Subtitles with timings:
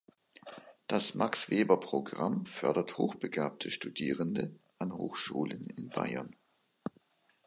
[0.87, 6.35] Das Max Weber-Programm fördert hochbegabte Studierende an Hochschulen in Bayern.